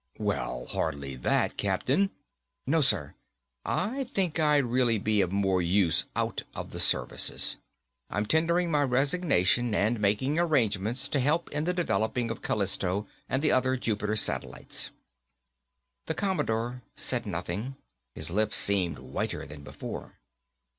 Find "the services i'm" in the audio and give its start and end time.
6.71-8.25